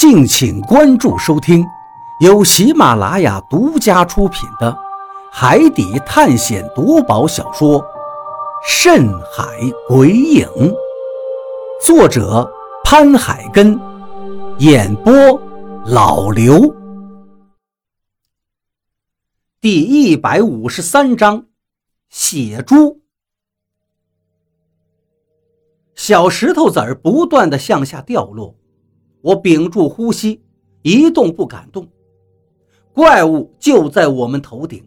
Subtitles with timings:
[0.00, 1.62] 敬请关注收听，
[2.20, 4.72] 由喜马拉雅独家出品的
[5.30, 7.78] 《海底探险夺宝小说》
[8.66, 9.44] 《深海
[9.86, 10.48] 鬼影》，
[11.84, 12.50] 作者
[12.82, 13.78] 潘海根，
[14.60, 15.12] 演播
[15.84, 16.74] 老刘。
[19.60, 21.44] 第一百五十三章，
[22.08, 23.02] 血珠。
[25.94, 28.54] 小石头子儿不断的向下掉落。
[29.22, 30.42] 我屏住呼吸，
[30.82, 31.86] 一动不敢动。
[32.92, 34.84] 怪物就在我们头顶，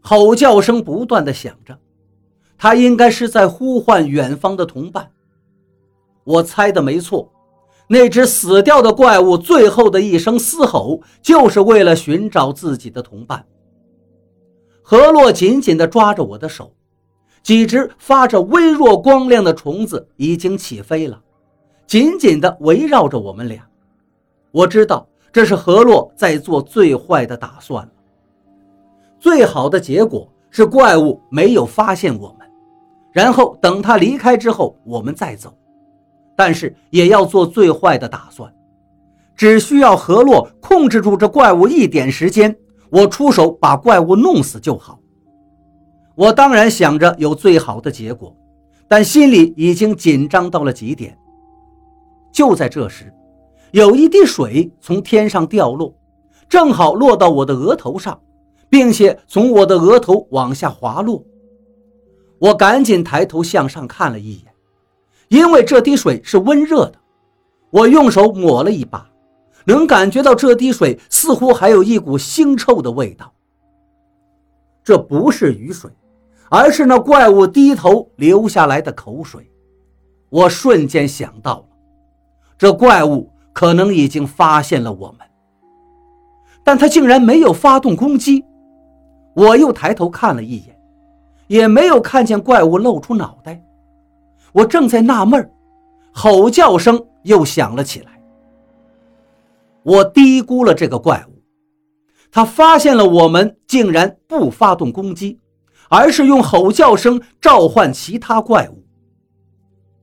[0.00, 1.78] 吼叫声不断的响着，
[2.58, 5.10] 它应该是在呼唤远方的同伴。
[6.24, 7.32] 我猜的没错，
[7.88, 13.44] 那只死掉的怪物最后的一声嘶吼，就是为了寻找自己的同伴。
[14.82, 16.74] 何洛紧紧地抓着我的手，
[17.42, 21.22] 几只发着微弱光亮的虫子已经起飞了。
[21.92, 23.62] 紧紧地围绕着我们俩，
[24.50, 27.92] 我知道这是何洛在做最坏的打算了。
[29.20, 32.48] 最好的结果是怪物没有发现我们，
[33.12, 35.54] 然后等他离开之后我们再走。
[36.34, 38.50] 但是也要做最坏的打算，
[39.36, 42.56] 只需要何洛控制住这怪物一点时间，
[42.88, 44.98] 我出手把怪物弄死就好。
[46.14, 48.34] 我当然想着有最好的结果，
[48.88, 51.14] 但心里已经紧张到了极点。
[52.32, 53.12] 就在这时，
[53.72, 55.94] 有一滴水从天上掉落，
[56.48, 58.18] 正好落到我的额头上，
[58.70, 61.22] 并且从我的额头往下滑落。
[62.38, 64.52] 我赶紧抬头向上看了一眼，
[65.28, 66.94] 因为这滴水是温热的。
[67.70, 69.08] 我用手抹了一把，
[69.64, 73.32] 能感觉到这滴水似乎还有一股腥臭的味道。
[74.82, 75.90] 这不是雨水，
[76.50, 79.48] 而是那怪物低头流下来的口水。
[80.30, 81.66] 我瞬间想到。
[82.62, 85.26] 这怪物可能已经发现了我们，
[86.62, 88.44] 但他竟然没有发动攻击。
[89.34, 90.80] 我又抬头看了一眼，
[91.48, 93.60] 也没有看见怪物露出脑袋。
[94.52, 95.50] 我正在纳闷
[96.12, 98.22] 吼叫声又响了起来。
[99.82, 101.42] 我低估了这个怪物，
[102.30, 105.40] 他发现了我们，竟然不发动攻击，
[105.88, 108.84] 而是用吼叫声召唤其他怪物。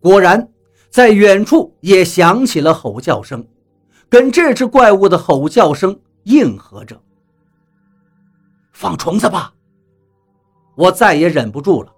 [0.00, 0.48] 果然。
[0.90, 3.46] 在远处也响起了吼叫声，
[4.08, 7.00] 跟这只怪物的吼叫声应和着。
[8.72, 9.52] 放虫子吧！
[10.74, 11.92] 我再也忍不住了。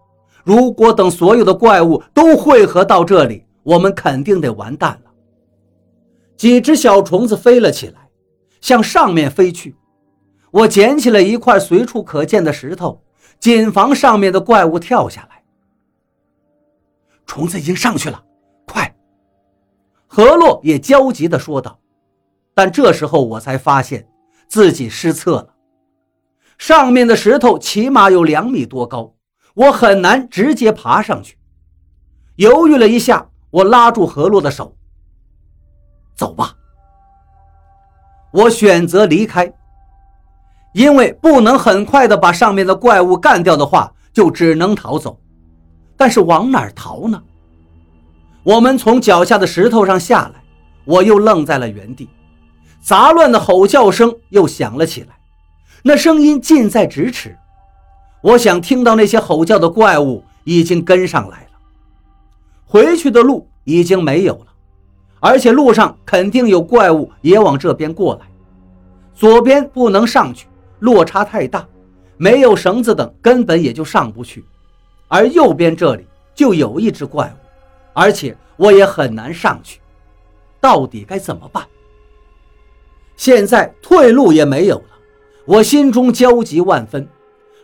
[0.45, 5.11] 如果等所有的怪物都汇合到这里，我们肯定得完蛋了。
[6.37, 8.09] 几只小虫子飞了起来，
[8.61, 9.77] 向上面飞去。
[10.51, 13.03] 我捡起了一块随处可见的石头，
[13.41, 15.43] 谨防上面的怪物跳下来。
[17.27, 18.25] 虫子已经上去了。
[20.19, 21.79] 何洛也焦急地说道，
[22.53, 24.05] 但这时候我才发现
[24.49, 25.55] 自己失策了。
[26.59, 29.15] 上面的石头起码有两米多高，
[29.55, 31.39] 我很难直接爬上去。
[32.35, 34.75] 犹豫了一下，我拉住何洛的手
[36.19, 36.53] ：“走吧。”
[38.35, 39.55] 我选择离开，
[40.73, 45.17] 因为不能很快的把上面的怪物干掉的话，就只能逃走。
[45.97, 47.23] 但是往哪逃呢？
[48.49, 50.43] 我们从脚下的石头上下来，
[50.87, 52.09] 我又愣在了原地，
[52.81, 55.09] 杂乱的吼叫声又响了起来，
[55.83, 57.37] 那声音近在咫尺。
[58.23, 61.59] 我想听到那些吼叫的怪物已经跟上来了，
[62.65, 64.47] 回去的路已经没有了，
[65.21, 68.23] 而且路上肯定有怪物也往这边过来。
[69.15, 70.47] 左边不能上去，
[70.79, 71.69] 落差太大，
[72.17, 74.43] 没有绳子等根本也就上不去，
[75.07, 77.48] 而右边这里就有一只怪物。
[77.99, 79.81] 而且我也很难上去，
[80.61, 81.67] 到底该怎么办？
[83.17, 84.91] 现在退路也没有了，
[85.45, 87.09] 我心中焦急万分，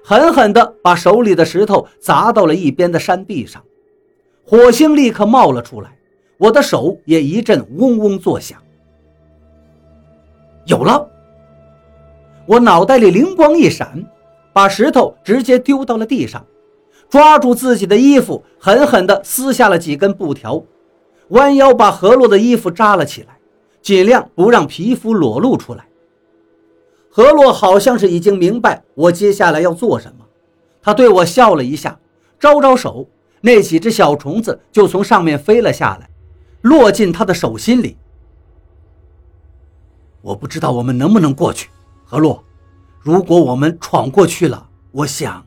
[0.05, 3.63] 狠狠地把手里的石头砸到了一边的山壁上，
[4.45, 5.97] 火星立刻冒了出来，
[6.37, 8.61] 我的手也一阵嗡嗡作响。
[10.67, 11.09] 有了！
[12.45, 14.05] 我脑袋里灵光一闪，
[14.53, 16.45] 把石头直接丢到了地上。
[17.09, 20.65] 抓住自己的衣服，狠狠地撕下了几根布条，
[21.29, 23.39] 弯腰把何洛的衣服扎了起来，
[23.81, 25.87] 尽量不让皮肤裸露出来。
[27.09, 30.25] 何洛好像是已经明白我接下来要做什么，
[30.83, 31.99] 他对我笑了一下，
[32.41, 33.09] 招招手，
[33.41, 36.11] 那几只小虫子就从上面飞了下来，
[36.63, 37.97] 落进他的手心里。
[40.23, 41.69] 我不知道我们能不能过去，
[42.05, 42.43] 何洛，
[43.01, 45.47] 如果我们闯过去了，我想。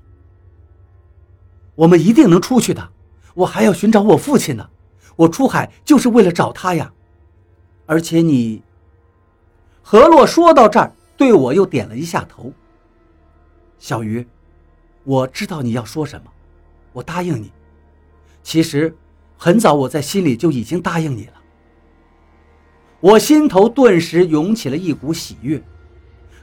[1.77, 2.89] 我们一定能出去的，
[3.35, 4.67] 我还要寻找我父亲呢。
[5.15, 6.91] 我出海就是为了找他呀。
[7.85, 8.61] 而且你，
[9.81, 12.51] 何洛说到这儿，对我又点了一下头。
[13.77, 14.27] 小鱼，
[15.03, 16.31] 我知道你要说什么，
[16.93, 17.51] 我答应你。
[18.41, 18.95] 其实，
[19.37, 21.33] 很早我在心里就已经答应你了。
[22.99, 25.61] 我心头顿时涌起了一股喜悦，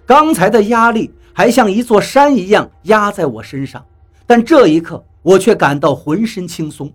[0.06, 3.84] 刚才的压力还像一座山一样压在我身上，
[4.26, 6.92] 但这一刻我却感到浑身轻松。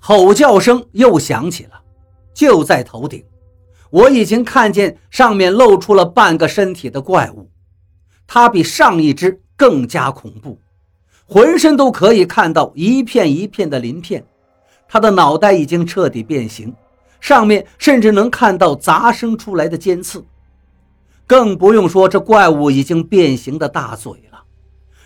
[0.00, 1.80] 吼叫声又响起了，
[2.34, 3.24] 就在头顶。
[3.90, 7.48] 我已经看见上面露出了半个身体的怪物，
[8.26, 10.58] 它比上一只更加恐怖，
[11.26, 14.24] 浑身都可以看到一片一片的鳞片，
[14.86, 16.74] 它的脑袋已经彻底变形，
[17.18, 20.24] 上面甚至能看到砸生出来的尖刺，
[21.26, 24.37] 更不用说这怪物已经变形的大嘴了，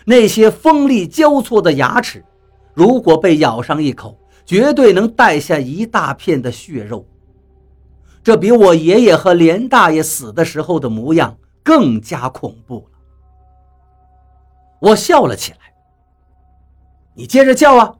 [0.05, 2.23] 那些锋利交错的牙齿，
[2.73, 7.05] 如果被咬上一口，绝对能带下一大片的血肉。
[8.23, 12.99] 这比我爷爷和连大爷死的时候的模样更加恐怖了。
[14.79, 15.57] 我笑了起来。
[17.15, 17.95] 你接着叫啊，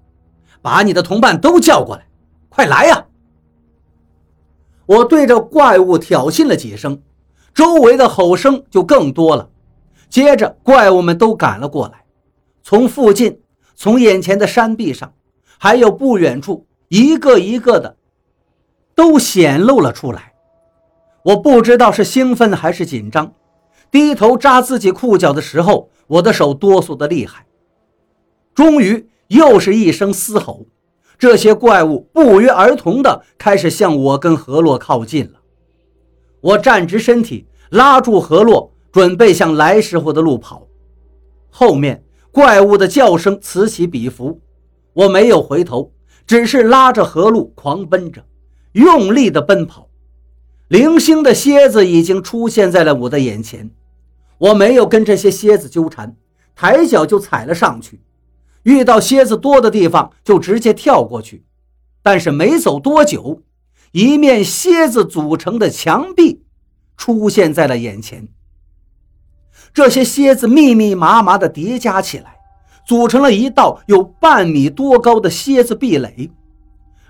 [0.62, 2.06] 把你的同伴都叫过来，
[2.50, 3.06] 快来呀！
[4.86, 7.02] 我对着怪物挑衅了几声，
[7.54, 9.50] 周围的吼声就更多了。
[10.14, 12.06] 接着，怪物们都赶了过来，
[12.62, 13.42] 从附近，
[13.74, 15.12] 从眼前的山壁上，
[15.58, 17.98] 还有不远处，一个一个的。
[18.94, 20.34] 都显露了出来，
[21.24, 23.34] 我不知道是兴奋还是紧张，
[23.90, 27.48] 低头扎自己裤脚的时候，我的手哆嗦的厉害。
[28.54, 30.68] 终于，又是一声嘶吼，
[31.18, 35.40] 这些怪物不约而同的开始向我跟何洛靠近了。
[36.40, 40.68] 我站直身体，拉住何洛，准备向来时候的路跑。
[41.50, 44.40] 后面怪物的叫声此起彼伏，
[44.94, 45.92] 我没有回头，
[46.26, 48.24] 只是拉着何路狂奔着。
[48.74, 49.90] 用力的奔跑，
[50.68, 53.70] 零星的蝎子已经出现在了我的眼前。
[54.38, 56.16] 我没有跟这些蝎子纠缠，
[56.56, 58.00] 抬脚就踩了上去。
[58.64, 61.44] 遇到蝎子多的地方就直接跳过去。
[62.02, 63.42] 但是没走多久，
[63.92, 66.44] 一面蝎子组成的墙壁
[66.98, 68.28] 出现在了眼前。
[69.74, 72.36] 这些蝎子密密麻麻的叠加起来，
[72.86, 76.30] 组成了一道有半米多高的蝎子壁垒。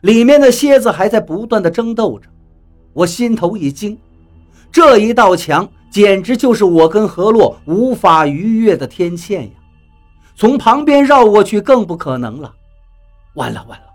[0.01, 2.30] 里面的蝎子还在不断的争斗着，
[2.94, 3.98] 我心头一惊，
[4.71, 9.50] 这一道墙简直就是我跟何洛无法逾越的天堑呀！
[10.36, 12.54] 从旁边绕过去更不可能了。
[13.36, 13.86] 完了完了！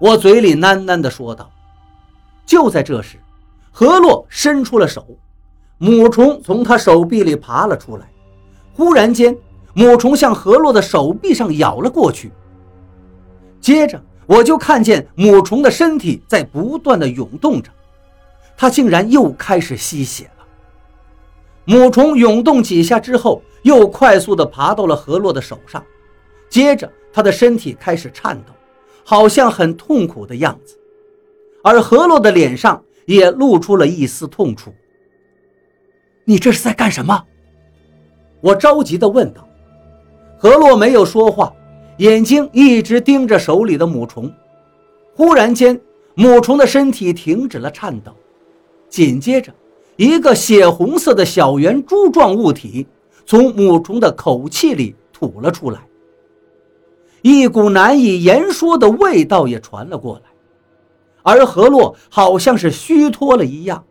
[0.00, 1.50] 我嘴里喃喃地说道。
[2.46, 3.16] 就在这时，
[3.70, 5.06] 何洛伸出了手，
[5.82, 8.06] 母虫从他手臂里爬了出来。
[8.74, 9.36] 忽然间，
[9.72, 12.30] 母虫向何洛的手臂上咬了过去，
[13.60, 14.00] 接着。
[14.26, 17.68] 我就看见母虫的身体在不断的涌动着，
[18.56, 20.46] 它竟然又开始吸血了。
[21.64, 25.84] 母虫涌动几下之后，又快速的爬到了何洛的手上，
[26.48, 28.52] 接着他的身体开始颤抖，
[29.02, 30.78] 好像很痛苦的样子，
[31.64, 34.72] 而何洛的脸上也露出了一丝痛楚。
[36.30, 37.24] 你这是在干什么？
[38.40, 39.44] 我着急的问道。
[40.38, 41.52] 何洛没有说话。
[41.96, 44.32] 眼睛一直盯着手里的母虫，
[45.16, 45.78] 忽然间，
[46.14, 48.12] 母虫的身体停止了颤抖，
[48.88, 49.52] 紧接着，
[49.96, 52.86] 一个血红色的小圆珠状物体
[53.26, 55.80] 从母虫的口气里吐了出来，
[57.22, 60.22] 一股难以言说的味道也传了过来，
[61.22, 63.84] 而何洛好像是虚脱了一样，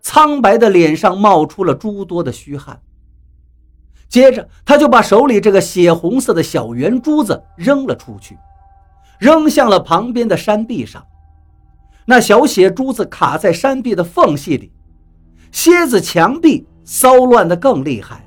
[0.00, 2.80] 苍白的脸上冒出了诸多的虚汗。
[4.08, 8.36] 接着，他就把手里这个血红色的小圆珠子扔了出去，
[9.18, 11.06] 扔向了旁边的山壁上。
[12.06, 14.72] 那小血珠子卡在山壁的缝隙里，
[15.52, 18.22] 蝎子墙壁骚乱的更厉害了。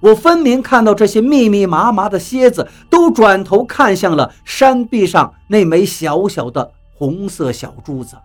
[0.00, 8.16] 我分明看到这些密密麻麻的蝎子都转头看向了山壁上那枚小小的红色小珠子。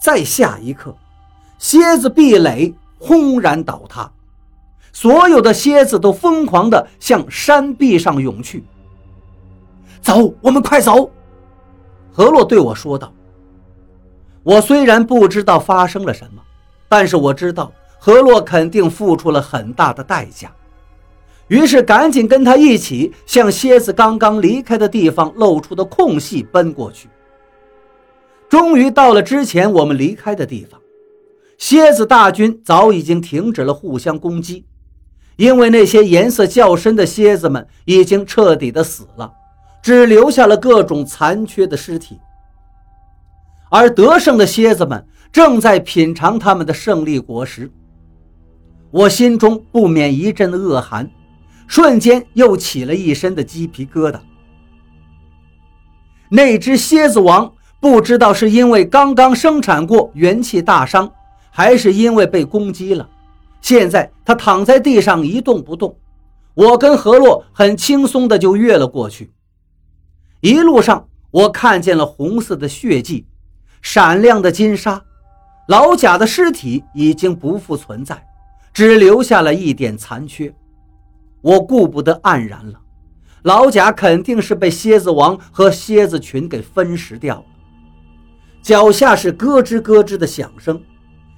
[0.00, 0.96] 在下一刻，
[1.58, 4.10] 蝎子壁垒轰然倒塌。
[4.92, 8.64] 所有的蝎子都疯狂地向山壁上涌去。
[10.00, 11.10] 走，我们快走！
[12.12, 13.12] 何洛对我说道。
[14.42, 16.40] 我虽然不知道发生了什么，
[16.88, 20.50] 但是我知道何洛肯定付出了很大的代价，
[21.48, 27.08] 于是赶紧跟他一起向蝎子刚刚离开的地方露出的空隙奔过去。
[28.48, 30.80] 终于到了之前我们离开的地方，
[31.58, 34.66] 蝎子大军早已经停止了互相攻击。
[35.36, 39.30] 因为那些颜色较深的蝎子们已经彻底的死了，
[39.82, 42.18] 只留下了各种残缺的尸体。
[43.70, 47.70] 而得胜的蝎子们正在品尝他们的胜利果实。
[48.90, 51.10] 我心中不免一阵恶寒，
[51.66, 54.18] 瞬间又起了一身的鸡皮疙瘩。
[56.30, 61.12] 那只蝎子王不知道是因为刚刚生产过元气大伤，
[61.56, 63.08] 还是因为被攻击了，
[63.62, 65.96] 现在他躺在地上一动不动。
[66.52, 69.32] 我跟何洛很轻松的就越了过去。
[70.42, 73.24] 一路上，我看见了红色的血迹，
[73.80, 75.02] 闪亮的金沙，
[75.68, 78.22] 老贾的尸体已经不复存在，
[78.74, 80.54] 只留下了一点残缺。
[81.40, 82.78] 我顾不得黯然了。
[83.44, 87.44] 老贾肯定是被蝎子王和蝎子群给分食掉了。
[88.60, 90.78] 脚下是咯吱咯吱的响声，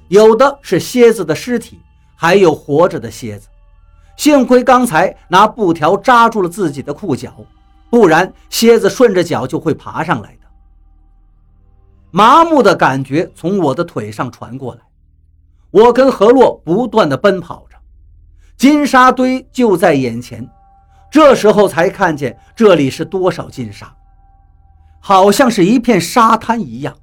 [0.08, 1.80] 有的是蝎子的尸体，
[2.16, 3.48] 还有活着的蝎子。
[4.16, 7.32] 幸亏刚才拿布条扎住了自己的裤脚，
[7.88, 10.38] 不然蝎子顺着脚就会爬上来的。
[12.10, 14.80] 麻木的感觉从我的腿上传过来，
[15.70, 17.76] 我跟何洛不断的奔跑着，
[18.56, 20.48] 金沙堆就在眼前。
[21.10, 23.94] 这时候才看见这里是多少金沙，
[25.00, 26.96] 好像是一片沙滩一样，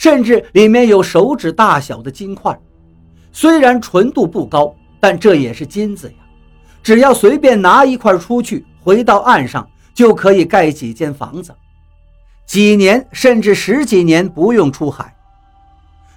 [0.00, 2.58] 甚至里面有手指大小的金块。
[3.32, 6.14] 虽然纯度不高，但这也是金子呀！
[6.82, 11.54] 只要随便拿一块出去，回到岸上就可以盖几间房子，
[12.46, 15.14] 几年甚至十几年不用出海。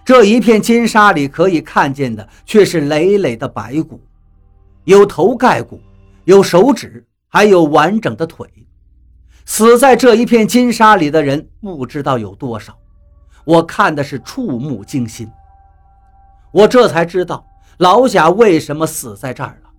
[0.06, 4.00] 这一片金沙里可以看见的却是累累的白骨，
[4.86, 5.82] 有头盖骨，
[6.24, 7.06] 有手指。
[7.28, 8.48] 还有完整的腿，
[9.44, 12.78] 死在这一片金沙里的人不知道有多少，
[13.46, 15.30] 我看的是触目惊心。
[16.52, 17.46] 我这才知道
[17.78, 19.70] 老贾为什么死在这儿了，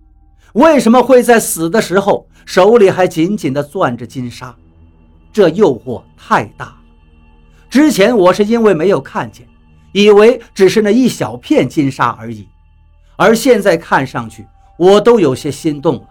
[0.53, 4.55] 为什么会在死的时候手里还紧紧地攥着金沙，
[5.31, 6.75] 这诱惑太大了。
[7.69, 9.47] 之前我是因为没有看见，
[9.93, 12.47] 以为只是那一小片金沙而已，
[13.15, 14.45] 而现在看上去，
[14.77, 16.09] 我都有些心动了。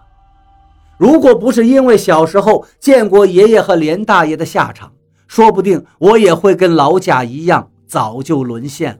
[0.97, 4.91] 如果不是因为小时候见过爷爷和连大爷的下场，
[5.27, 8.99] 说不定我也会跟老贾一样，早就沦陷了。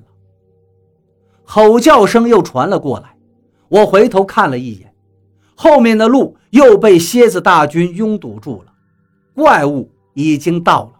[1.43, 3.15] 吼叫声又传了过来，
[3.69, 4.93] 我回头看了一眼，
[5.55, 8.71] 后面的路又被蝎子大军拥堵住了，
[9.33, 10.91] 怪物已经到了。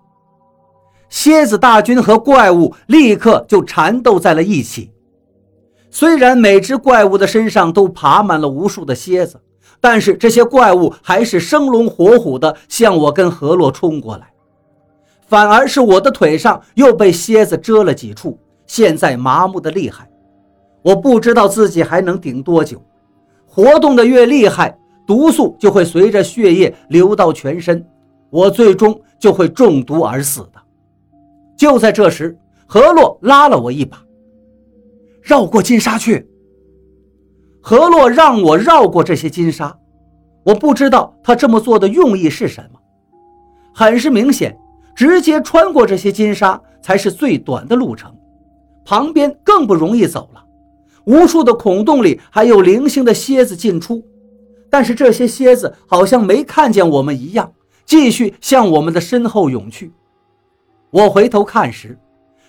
[1.10, 4.92] 蝎子大军和怪物立刻就缠斗在了一起，
[5.90, 9.42] 虽然每只怪物的身上都爬满了无数的蝎子。
[9.82, 14.32] 但是这些怪物还是生龙活虎的向我跟何洛冲过来，
[15.28, 20.10] 反而是我的腿上又被蝎子蛰了几处，现在麻木的厉害。
[20.84, 22.80] 我不知道自己还能顶多久，
[23.48, 24.78] 活动的越厉害，
[25.08, 27.84] 毒素就会随着血液流到全身，
[28.30, 30.62] 我最终就会中毒而死的。
[31.58, 33.98] 就在这时，何洛拉了我一把，
[35.22, 36.30] 绕过金沙去。
[37.62, 39.76] 何洛让我绕过这些金沙，
[40.44, 42.80] 我不知道他这么做的用意是什么。
[43.74, 44.56] 很是明显，
[44.96, 48.16] 直接穿过这些金沙才是最短的路程，
[48.86, 50.44] 旁边更不容易走了。
[51.06, 54.04] 无数的孔洞里还有零星的蝎子进出，
[54.70, 57.54] 但是这些蝎子好像没看见我们一样，
[57.86, 59.92] 继续向我们的身后涌去。
[60.90, 62.00] 我回头看时，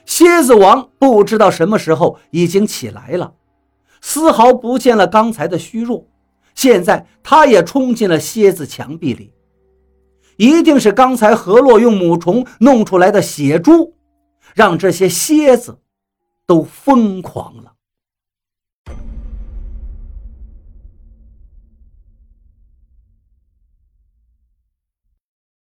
[0.06, 3.34] 蝎子王不知道什么时候已经起来了。
[4.00, 6.06] 丝毫不见了刚才的虚弱，
[6.54, 9.32] 现在他也冲进了蝎子墙壁里，
[10.36, 13.94] 一定是刚才何洛用母虫弄出来的血珠，
[14.54, 15.78] 让这些蝎子
[16.46, 17.72] 都疯狂了。